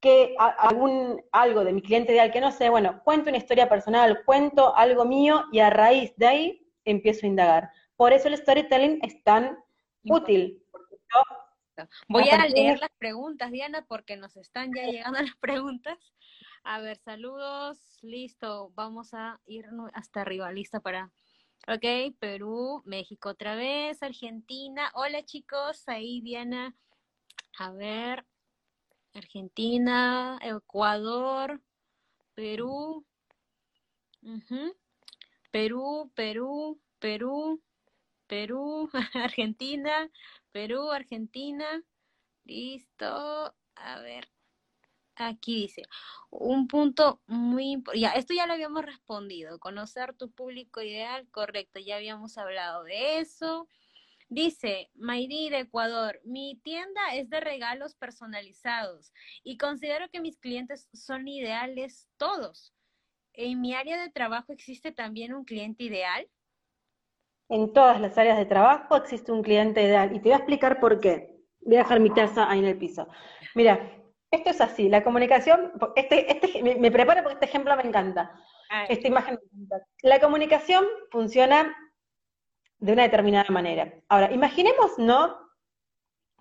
[0.00, 4.22] que algún, algo de mi cliente ideal que no sé, bueno, cuento una historia personal,
[4.24, 7.70] cuento algo mío y a raíz de ahí empiezo a indagar.
[8.00, 9.62] Por eso el storytelling es tan
[10.04, 10.64] útil.
[12.08, 15.98] Voy a leer las preguntas, Diana, porque nos están ya llegando las preguntas.
[16.64, 21.12] A ver, saludos, listo, vamos a ir hasta arriba, lista para...
[21.68, 24.90] Ok, Perú, México otra vez, Argentina.
[24.94, 26.74] Hola chicos, ahí Diana.
[27.58, 28.24] A ver,
[29.12, 31.60] Argentina, Ecuador,
[32.32, 33.04] Perú.
[35.50, 37.60] Perú, Perú, Perú,
[38.30, 40.08] Perú, Argentina,
[40.52, 41.82] Perú, Argentina.
[42.44, 43.54] Listo.
[43.74, 44.28] A ver.
[45.16, 45.82] Aquí dice,
[46.30, 51.78] un punto muy importante, ya, esto ya lo habíamos respondido, conocer tu público ideal, correcto,
[51.78, 53.68] ya habíamos hablado de eso.
[54.30, 59.12] Dice, Mayri de Ecuador, mi tienda es de regalos personalizados
[59.42, 62.72] y considero que mis clientes son ideales todos.
[63.34, 66.30] ¿En mi área de trabajo existe también un cliente ideal?
[67.50, 70.14] En todas las áreas de trabajo existe un cliente ideal.
[70.14, 71.36] Y te voy a explicar por qué.
[71.60, 73.08] Voy a dejar mi taza ahí en el piso.
[73.54, 78.32] Mira, esto es así, la comunicación, este, este, me, preparo porque este ejemplo me encanta.
[78.88, 79.86] Esta imagen me encanta.
[80.02, 81.76] La comunicación funciona
[82.78, 83.92] de una determinada manera.
[84.08, 85.36] Ahora, imaginemos, ¿no?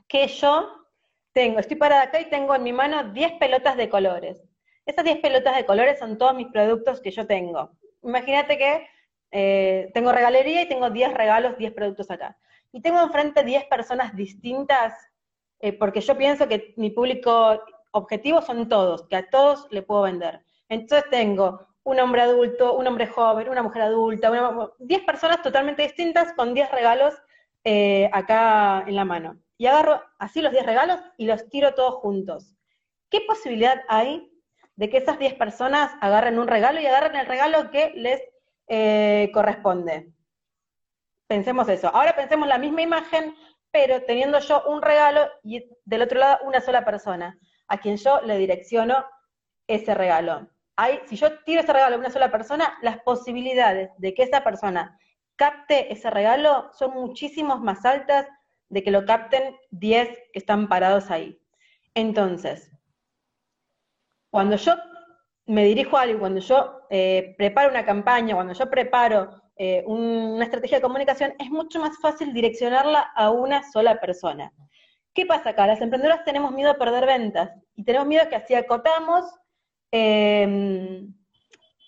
[0.08, 0.86] Que yo
[1.34, 4.39] tengo, estoy parada acá y tengo en mi mano 10 pelotas de colores.
[4.86, 7.72] Esas 10 pelotas de colores son todos mis productos que yo tengo.
[8.04, 8.88] Imagínate que
[9.32, 12.38] eh, tengo regalería y tengo 10 regalos, 10 productos acá.
[12.72, 14.94] Y tengo enfrente 10 personas distintas,
[15.60, 17.62] eh, porque yo pienso que mi público
[17.92, 20.42] objetivo son todos, que a todos le puedo vender.
[20.68, 24.32] Entonces tengo un hombre adulto, un hombre joven, una mujer adulta,
[24.80, 27.15] 10 personas totalmente distintas con 10 regalos
[27.63, 29.39] eh, acá en la mano.
[29.58, 32.56] Y agarro así los 10 regalos y los tiro todos juntos.
[33.10, 34.32] ¿Qué posibilidad hay
[34.76, 38.22] de que esas 10 personas agarren un regalo y agarren el regalo que les
[38.70, 40.14] eh, corresponde.
[41.28, 41.90] Pensemos eso.
[41.94, 43.36] Ahora pensemos la misma imagen,
[43.72, 48.22] pero teniendo yo un regalo y del otro lado una sola persona, a quien yo
[48.22, 49.06] le direcciono
[49.68, 50.48] ese regalo.
[50.76, 54.44] Hay, si yo tiro ese regalo a una sola persona, las posibilidades de que esa
[54.44, 54.98] persona
[55.36, 58.28] capte ese regalo son muchísimos más altas
[58.70, 61.42] de que lo capten 10 que están parados ahí.
[61.96, 62.72] Entonces,
[64.30, 64.76] cuando yo
[65.50, 70.44] me dirijo a alguien, cuando yo eh, preparo una campaña, cuando yo preparo eh, una
[70.44, 74.54] estrategia de comunicación, es mucho más fácil direccionarla a una sola persona.
[75.12, 75.66] ¿Qué pasa acá?
[75.66, 79.26] Las emprendedoras tenemos miedo a perder ventas y tenemos miedo que así acotamos,
[79.90, 81.12] em,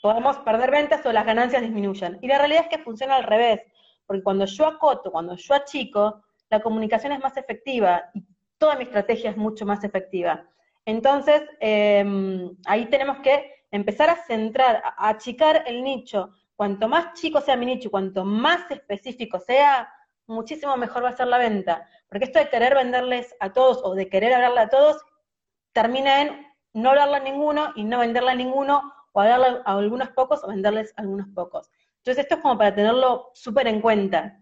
[0.01, 2.17] podamos perder ventas o las ganancias disminuyan.
[2.19, 3.61] Y la realidad es que funciona al revés,
[4.07, 8.23] porque cuando yo acoto, cuando yo achico, la comunicación es más efectiva y
[8.57, 10.47] toda mi estrategia es mucho más efectiva.
[10.85, 16.31] Entonces, em, ahí tenemos que empezar a centrar, a achicar el nicho.
[16.55, 19.91] Cuanto más chico sea mi nicho, cuanto más específico sea,
[20.27, 21.87] muchísimo mejor va a ser la venta.
[22.09, 25.01] Porque esto de querer venderles a todos o de querer hablarle a todos,
[25.73, 30.09] termina en no hablarle a ninguno y no venderle a ninguno, o hablarle a algunos
[30.09, 31.69] pocos o venderles a algunos pocos.
[31.97, 34.41] Entonces esto es como para tenerlo súper en cuenta.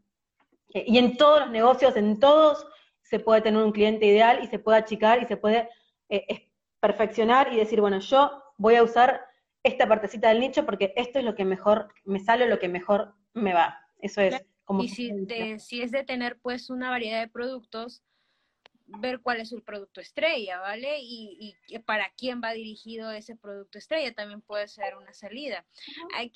[0.73, 2.65] Eh, y en todos los negocios, en todos,
[3.01, 5.67] se puede tener un cliente ideal y se puede achicar y se puede
[6.09, 9.25] eh, perfeccionar y decir, bueno, yo voy a usar
[9.63, 13.13] esta partecita del nicho porque esto es lo que mejor me sale, lo que mejor
[13.33, 13.77] me va.
[14.01, 14.41] Eso es
[14.77, 15.11] y si,
[15.57, 18.03] si es de tener pues una variedad de productos,
[18.85, 20.97] ver cuál es el producto estrella, ¿vale?
[21.01, 25.65] Y, para quién va dirigido ese producto estrella también puede ser una salida.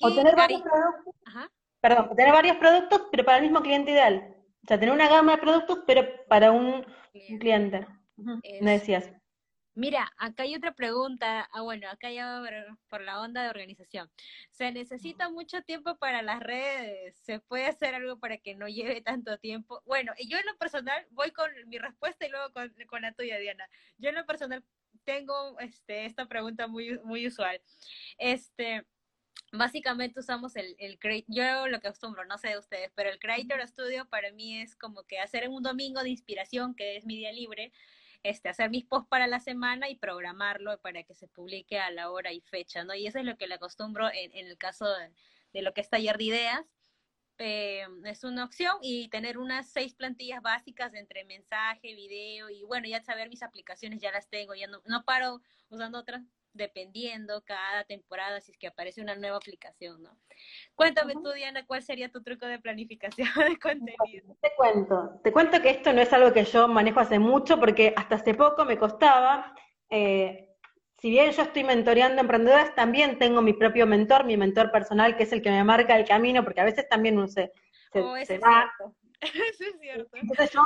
[0.00, 4.36] o tener varios productos, perdón, tener varios productos, pero para el mismo cliente ideal.
[4.64, 6.84] O sea, tener una gama de productos, pero para un
[7.38, 7.86] cliente.
[8.60, 9.10] Me decías.
[9.76, 11.48] Mira, acá hay otra pregunta.
[11.52, 12.42] Ah, bueno, acá ya
[12.88, 14.08] por la onda de organización.
[14.50, 17.16] ¿Se necesita mucho tiempo para las redes?
[17.22, 19.82] ¿Se puede hacer algo para que no lleve tanto tiempo?
[19.84, 23.38] Bueno, yo en lo personal voy con mi respuesta y luego con, con la tuya,
[23.38, 23.68] Diana.
[23.98, 24.64] Yo en lo personal
[25.04, 27.60] tengo este, esta pregunta muy, muy usual.
[28.18, 28.86] Este,
[29.52, 33.66] básicamente usamos el, el yo lo que acostumbro, no sé de ustedes, pero el Creator
[33.66, 37.32] Studio para mí es como que hacer un domingo de inspiración, que es mi día
[37.32, 37.72] libre,
[38.24, 42.10] este, hacer mis posts para la semana y programarlo para que se publique a la
[42.10, 42.94] hora y fecha, ¿no?
[42.94, 44.86] Y eso es lo que le acostumbro en, el caso
[45.52, 46.64] de, lo que es taller de ideas.
[47.38, 52.88] Eh, es una opción y tener unas seis plantillas básicas entre mensaje, video y bueno,
[52.88, 56.22] ya saber mis aplicaciones ya las tengo, ya no, no paro usando otras
[56.54, 60.16] dependiendo cada temporada si es que aparece una nueva aplicación, ¿no?
[60.74, 64.36] Cuéntame tú, Diana, ¿cuál sería tu truco de planificación de contenido?
[64.40, 67.92] Te cuento, te cuento que esto no es algo que yo manejo hace mucho porque
[67.96, 69.54] hasta hace poco me costaba,
[69.90, 70.54] eh,
[71.04, 75.24] si bien yo estoy mentoreando emprendedoras, también tengo mi propio mentor, mi mentor personal, que
[75.24, 77.52] es el que me marca el camino, porque a veces también uno se,
[77.92, 78.72] se, oh, va.
[79.20, 80.16] Eso es cierto.
[80.16, 80.62] Entonces yo,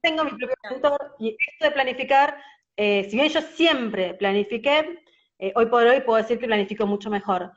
[0.00, 2.42] tengo mi propio mentor y esto de planificar,
[2.76, 5.02] eh, si bien yo siempre planifiqué,
[5.38, 7.52] eh, hoy por hoy puedo decir que planifico mucho mejor.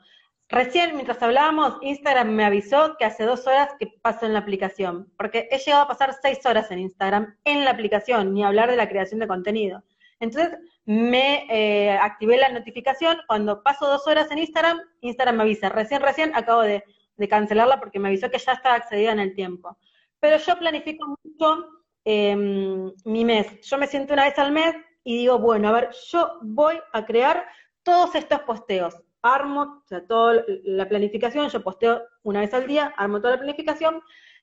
[0.50, 5.12] Recién, mientras hablábamos, Instagram me avisó que hace dos horas que paso en la aplicación,
[5.16, 8.76] porque he llegado a pasar seis horas en Instagram en la aplicación, ni hablar de
[8.76, 9.84] la creación de contenido.
[10.18, 15.68] Entonces, me eh, activé la notificación, cuando paso dos horas en Instagram, Instagram me avisa,
[15.68, 16.82] recién, recién acabo de,
[17.28, 19.76] cancelarla porque me avisó que ya estaba accedida en el tiempo.
[20.18, 21.68] Pero yo planifico mucho
[22.02, 23.60] em, mi mes.
[23.60, 27.04] Yo me siento una vez al mes y digo, bueno, a ver, yo voy a
[27.04, 27.46] crear
[27.82, 28.96] todos estos posteos.
[29.22, 33.38] Armo, o sea, toda la planificación, yo posteo una vez al día, armo toda la
[33.40, 34.00] planificación,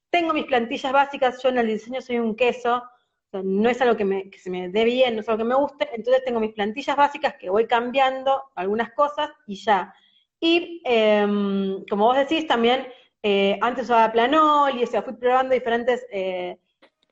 [0.09, 2.83] tengo mis plantillas básicas, yo en el diseño soy un queso,
[3.31, 5.89] no es algo que, me, se me dé bien, no es algo que me guste,
[5.93, 9.93] entonces tengo mis plantillas básicas que voy cambiando algunas cosas y ya.
[10.39, 12.87] Y em, como vos decís, también
[13.23, 16.59] eh, antes usaba Planoli, o sea, fui probando diferentes eh,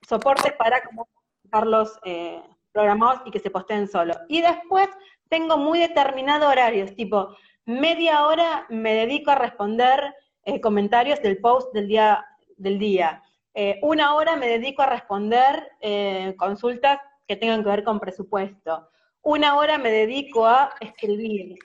[0.08, 1.08] soportes para como
[1.44, 4.14] dejarlos eh, programados y que se posteen solo.
[4.30, 4.90] Y después
[5.30, 7.36] tengo muy determinados horarios, tipo
[7.66, 12.26] media hora me dedico a responder eh, comentarios del post del día,
[12.58, 13.24] del día.
[13.54, 18.90] Eh, una hora me dedico a responder eh, consultas que tengan que ver con presupuesto.
[19.24, 21.56] Una hora me dedico a escribir.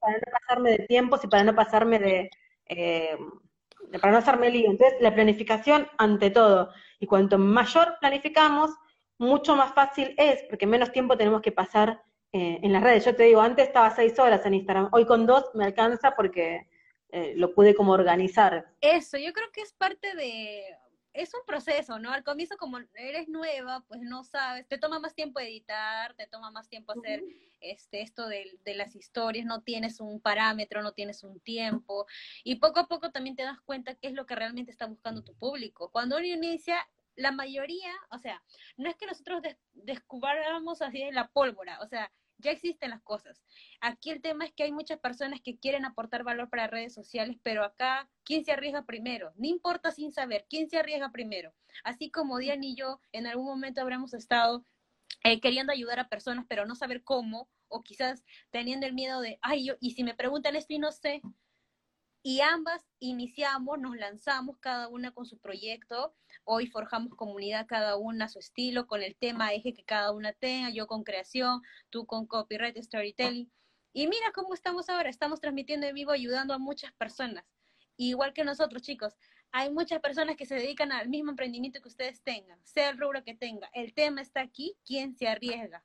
[0.00, 2.30] para no pasarme de tiempos y para no pasarme de,
[4.00, 4.70] para no hacerme lío.
[4.70, 6.70] Entonces, la planificación ante todo.
[7.00, 8.70] Y cuanto mayor planificamos,
[9.20, 12.02] mucho más fácil es, porque menos tiempo tenemos que pasar
[12.32, 13.04] eh, en las redes.
[13.04, 16.66] Yo te digo, antes estaba seis horas en Instagram, hoy con dos me alcanza porque
[17.10, 18.72] eh, lo pude como organizar.
[18.80, 20.64] Eso, yo creo que es parte de,
[21.12, 22.12] es un proceso, ¿no?
[22.12, 26.50] Al comienzo como eres nueva, pues no sabes, te toma más tiempo editar, te toma
[26.50, 27.22] más tiempo hacer
[27.60, 32.06] este, esto de, de, las historias, no tienes un parámetro, no tienes un tiempo,
[32.42, 35.22] y poco a poco también te das cuenta qué es lo que realmente está buscando
[35.22, 35.90] tu público.
[35.90, 36.88] Cuando uno inicia,
[37.20, 38.42] la mayoría, o sea,
[38.76, 39.42] no es que nosotros
[39.72, 43.42] descubramos así de la pólvora, o sea, ya existen las cosas.
[43.80, 47.36] Aquí el tema es que hay muchas personas que quieren aportar valor para redes sociales,
[47.42, 49.32] pero acá, ¿quién se arriesga primero?
[49.36, 51.52] No importa sin saber, ¿quién se arriesga primero?
[51.84, 54.64] Así como Diana y yo en algún momento habremos estado
[55.22, 59.38] eh, queriendo ayudar a personas, pero no saber cómo, o quizás teniendo el miedo de,
[59.42, 61.20] ay, yo, y si me preguntan esto y no sé,
[62.22, 66.14] y ambas iniciamos, nos lanzamos cada una con su proyecto.
[66.44, 70.32] Hoy forjamos comunidad cada una a su estilo, con el tema eje que cada una
[70.32, 73.50] tenga, yo con creación, tú con copyright, storytelling.
[73.92, 77.44] Y mira cómo estamos ahora, estamos transmitiendo en vivo, ayudando a muchas personas.
[77.96, 79.14] Igual que nosotros, chicos,
[79.50, 83.24] hay muchas personas que se dedican al mismo emprendimiento que ustedes tengan, sea el rubro
[83.24, 83.68] que tenga.
[83.72, 85.84] El tema está aquí, quién se arriesga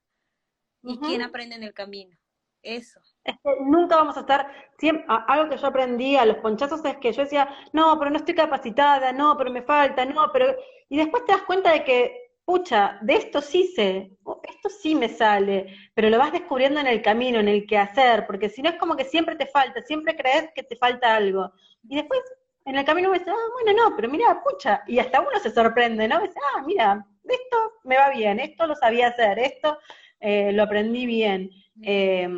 [0.84, 2.18] y quién aprende en el camino.
[2.62, 3.00] Eso.
[3.26, 4.48] Es que nunca vamos a estar,
[4.78, 8.18] siempre, algo que yo aprendí a los ponchazos es que yo decía, no, pero no
[8.18, 10.56] estoy capacitada, no, pero me falta, no, pero...
[10.90, 14.12] Y después te das cuenta de que, pucha, de esto sí sé,
[14.44, 18.28] esto sí me sale, pero lo vas descubriendo en el camino, en el que hacer,
[18.28, 21.52] porque si no es como que siempre te falta, siempre crees que te falta algo.
[21.90, 22.22] Y después
[22.66, 25.50] en el camino me dice, ah, bueno, no, pero mira, pucha, y hasta uno se
[25.52, 26.18] sorprende, ¿no?
[26.22, 29.80] Me dice, ah, mira, esto me va bien, esto lo sabía hacer, esto
[30.20, 31.50] eh, lo aprendí bien.
[31.82, 32.30] Eh,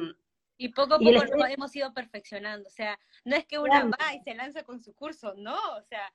[0.57, 2.67] y poco a poco lo hemos ido perfeccionando.
[2.67, 5.55] O sea, no es que una va y se lanza con su curso, no.
[5.75, 6.11] O sea,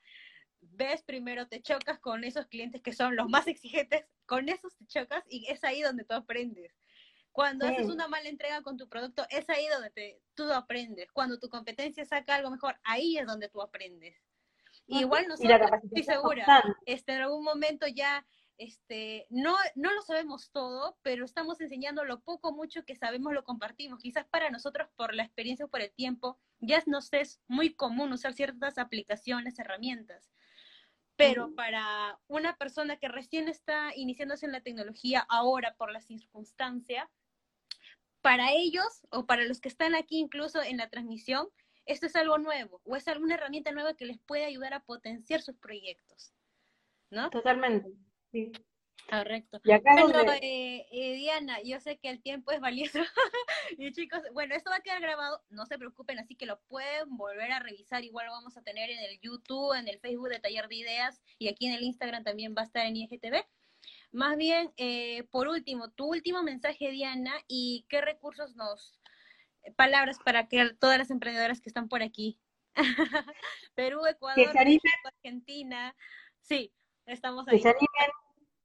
[0.61, 4.85] ves primero, te chocas con esos clientes que son los más exigentes, con esos te
[4.85, 6.73] chocas y es ahí donde tú aprendes.
[7.31, 11.11] Cuando haces una mala entrega con tu producto, es ahí donde te, tú aprendes.
[11.11, 14.15] Cuando tu competencia saca algo mejor, ahí es donde tú aprendes.
[14.85, 16.45] igual nosotros, estoy segura,
[16.85, 18.23] este, en algún momento ya
[18.57, 23.43] este, no, no lo sabemos todo, pero estamos enseñando lo poco mucho que sabemos, lo
[23.43, 24.01] compartimos.
[24.01, 28.13] Quizás para nosotros, por la experiencia o por el tiempo, ya nos es muy común
[28.13, 30.31] usar ciertas aplicaciones, herramientas.
[31.15, 37.09] Pero para una persona que recién está iniciándose en la tecnología ahora por la circunstancia,
[38.21, 41.49] para ellos o para los que están aquí incluso en la transmisión,
[41.85, 45.41] esto es algo nuevo o es alguna herramienta nueva que les puede ayudar a potenciar
[45.41, 46.33] sus proyectos.
[47.11, 47.29] ¿No?
[47.29, 47.91] Totalmente.
[48.33, 48.51] Sí.
[49.07, 49.61] Correcto.
[49.63, 52.99] Y acá bueno, eh, eh, Diana, yo sé que el tiempo es valioso.
[53.77, 57.15] y chicos, bueno, esto va a quedar grabado, no se preocupen, así que lo pueden
[57.15, 58.03] volver a revisar.
[58.03, 61.21] Igual lo vamos a tener en el YouTube, en el Facebook de Taller de Ideas
[61.37, 63.45] y aquí en el Instagram también va a estar en IGTV.
[64.11, 68.99] Más bien, eh, por último, tu último mensaje, Diana, y qué recursos nos,
[69.75, 72.39] palabras para que todas las emprendedoras que están por aquí,
[73.75, 75.95] Perú, Ecuador, Argentina,
[76.41, 76.73] sí,
[77.05, 77.61] estamos ahí.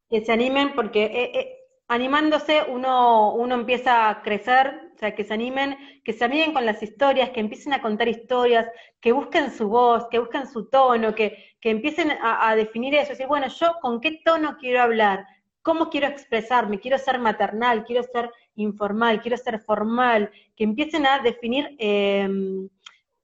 [0.08, 1.58] que se animen porque eh, eh,
[1.88, 6.66] animándose uno, uno empieza a crecer, o sea, que se animen, que se animen con
[6.66, 8.66] las historias, que empiecen a contar historias,
[9.00, 13.26] que busquen su voz, que busquen su tono, que, que empiecen a, definir eso, decir,
[13.26, 15.26] bueno, yo con qué tono quiero hablar,
[15.62, 21.20] cómo quiero expresarme, quiero ser maternal, quiero ser informal, quiero ser formal, que empiecen a
[21.20, 22.68] definir em,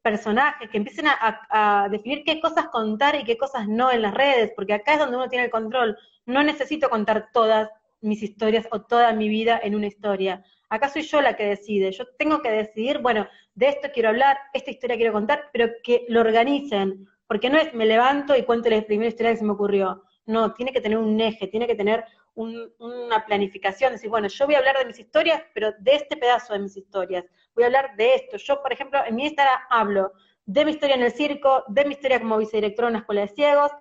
[0.05, 4.53] personajes, que empiecen a, definir qué cosas contar y qué cosas no en las redes,
[4.55, 5.97] porque acá es donde uno tiene el control
[6.27, 10.45] no necesito contar todas mis historias o toda mi vida en una historia.
[10.69, 11.93] Acá soy yo la que decide.
[11.93, 16.05] Yo tengo que decidir, bueno, de esto quiero hablar, esta historia quiero contar, pero que
[16.09, 17.07] lo organicen.
[17.27, 20.03] Porque no es me levanto y cuento la primera historia que se me ocurrió.
[20.27, 22.05] No, tiene que tener un eje, tiene que tener
[22.35, 23.93] una planificación.
[23.93, 26.77] Decir, bueno, yo voy a hablar de mis historias, pero de este pedazo de mis
[26.77, 27.25] historias.
[27.55, 28.37] Voy a hablar de esto.
[28.37, 30.13] Yo, por ejemplo, en mi Instagram hablo
[30.47, 33.29] de mi historia en el circo, de mi historia como vicedirectora en una escuela de
[33.29, 33.73] ciegos,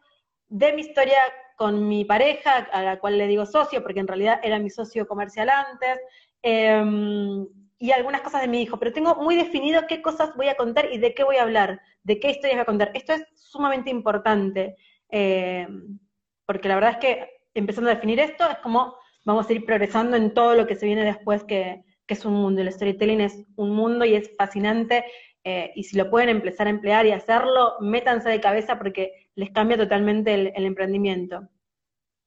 [0.47, 1.17] de mi historia
[1.57, 5.07] con mi pareja, a la cual le digo socio, porque en realidad era mi socio
[5.07, 5.99] comercial antes,
[6.41, 7.47] em,
[7.77, 10.91] y algunas cosas de mi hijo, pero tengo muy definido qué cosas voy a contar
[10.91, 12.91] y de qué voy a hablar, de qué historias voy a contar.
[12.93, 14.77] Esto es sumamente importante,
[15.09, 15.99] em,
[16.45, 18.95] porque la verdad es que empezando a definir esto es como
[19.25, 22.33] vamos a ir progresando en todo lo que se viene después, que, que es un
[22.33, 22.61] mundo.
[22.61, 25.05] El storytelling es un mundo y es fascinante
[25.43, 29.51] eh, y si lo pueden empezar a emplear y hacerlo, métanse de cabeza porque les
[29.51, 31.49] cambia totalmente el, emprendimiento.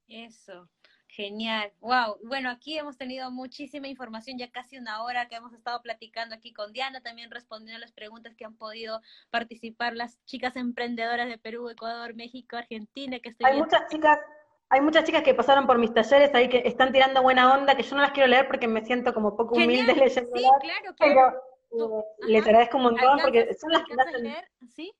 [0.06, 0.68] Eso,
[1.08, 1.72] genial.
[1.80, 2.18] Wow.
[2.24, 6.52] Bueno, aquí hemos tenido muchísima información, ya casi una hora que hemos estado platicando aquí
[6.52, 9.00] con Diana, también respondiendo a las preguntas que han podido
[9.30, 14.18] participar las chicas emprendedoras de Perú, Ecuador, México, Argentina, que Hay muchas chicas
[14.68, 17.82] hay muchas chicas que pasaron por mis talleres ahí que están tirando buena onda, que
[17.82, 20.36] yo no las quiero leer porque me siento como poco humilde leyendo.
[20.36, 21.42] Sí, claro, claro.
[21.70, 24.92] Eh, les agradezco un montón porque son las que me hacen,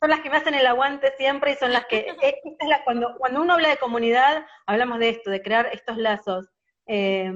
[0.00, 2.68] son las que me hacen el aguante siempre y son las que, eh, esta es
[2.68, 6.48] la, cuando, cuando uno habla de comunidad, hablamos de esto, de crear estos lazos.
[6.86, 7.32] Eh,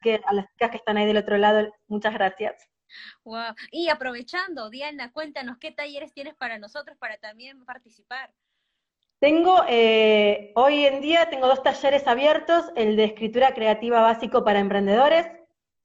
[0.00, 2.68] que, a las chicas que están ahí del otro lado, muchas gracias.
[3.24, 3.54] Wow.
[3.70, 8.32] Y aprovechando, Diana, cuéntanos qué talleres tienes para nosotros para también participar.
[9.22, 14.58] Tengo, eh, hoy en día tengo dos talleres abiertos, el de escritura creativa básico para
[14.58, 15.28] emprendedores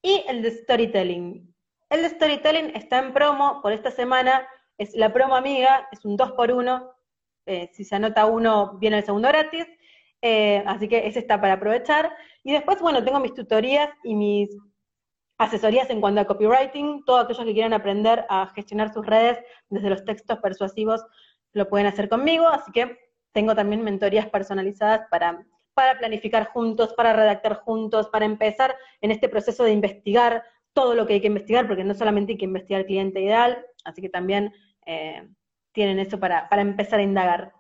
[0.02, 1.56] y el de storytelling.
[1.92, 4.48] El de storytelling está en promo por esta semana,
[4.80, 6.92] es la promo amiga, es un 2 por 1
[7.46, 9.68] eh, si se anota uno viene el segundo gratis,
[10.24, 12.12] eh, así que ese está para aprovechar.
[12.44, 14.50] Y después, bueno, tengo mis tutorías y mis
[15.38, 19.38] asesorías en cuanto a copywriting, todos aquellos que quieran aprender a gestionar sus redes
[19.70, 21.06] desde los textos persuasivos
[21.54, 23.07] lo pueden hacer conmigo, así que
[23.38, 29.30] tengo también mentorías personalizadas para, para planificar juntos, para redactar juntos, para empezar en este
[29.30, 32.82] proceso de investigar todo lo que hay que investigar, porque no solamente hay que investigar
[32.82, 34.56] el cliente ideal, así que también
[34.88, 35.30] eh,
[35.72, 37.54] tienen eso para, para empezar a indagar.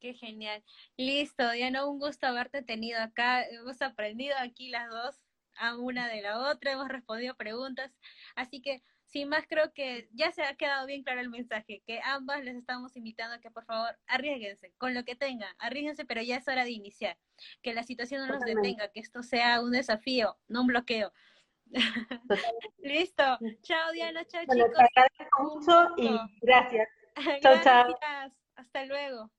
[0.00, 0.60] Qué genial.
[0.96, 3.44] Listo, Diana, un gusto haberte tenido acá.
[3.44, 5.20] Hemos aprendido aquí las dos
[5.56, 7.92] a una de la otra, hemos respondido preguntas.
[8.34, 12.00] Así que, sin más, creo que ya se ha quedado bien claro el mensaje, que
[12.04, 16.22] ambas les estamos invitando a que por favor arriesguense con lo que tengan, arriesguense, pero
[16.22, 17.18] ya es hora de iniciar.
[17.60, 21.12] Que la situación no nos detenga, que esto sea un desafío, no un bloqueo.
[22.78, 23.38] Listo.
[23.62, 24.24] Chao, Diana.
[24.26, 24.70] Chao, chicos.
[24.76, 26.88] Te agradezco mucho y gracias.
[27.42, 28.32] Chao, chao.
[28.54, 29.30] Hasta luego.